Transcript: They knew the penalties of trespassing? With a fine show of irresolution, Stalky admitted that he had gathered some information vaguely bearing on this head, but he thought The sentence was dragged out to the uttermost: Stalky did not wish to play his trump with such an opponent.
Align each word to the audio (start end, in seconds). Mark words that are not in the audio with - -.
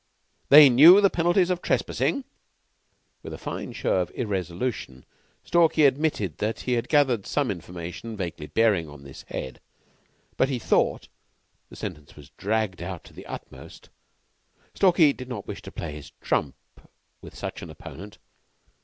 They 0.49 0.67
knew 0.67 0.99
the 0.99 1.11
penalties 1.11 1.51
of 1.51 1.61
trespassing? 1.61 2.23
With 3.21 3.35
a 3.35 3.37
fine 3.37 3.71
show 3.73 3.97
of 3.97 4.09
irresolution, 4.15 5.05
Stalky 5.43 5.85
admitted 5.85 6.39
that 6.39 6.61
he 6.61 6.73
had 6.73 6.89
gathered 6.89 7.27
some 7.27 7.51
information 7.51 8.17
vaguely 8.17 8.47
bearing 8.47 8.89
on 8.89 9.03
this 9.03 9.21
head, 9.29 9.59
but 10.37 10.49
he 10.49 10.57
thought 10.57 11.07
The 11.69 11.75
sentence 11.75 12.15
was 12.15 12.31
dragged 12.31 12.81
out 12.81 13.03
to 13.03 13.13
the 13.13 13.27
uttermost: 13.27 13.89
Stalky 14.73 15.13
did 15.13 15.29
not 15.29 15.45
wish 15.45 15.61
to 15.61 15.71
play 15.71 15.91
his 15.93 16.09
trump 16.19 16.55
with 17.21 17.35
such 17.35 17.61
an 17.61 17.69
opponent. 17.69 18.17